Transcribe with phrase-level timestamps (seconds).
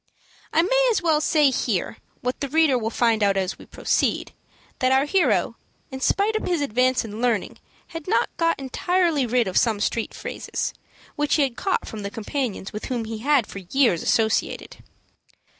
[0.51, 4.33] I may as well say here, what the reader will find out as we proceed,
[4.79, 5.57] that our hero,
[5.91, 10.15] in spite of his advance in learning, had not got entirely rid of some street
[10.15, 10.73] phrases,
[11.17, 14.77] which he had caught from the companions with whom he had for years associated.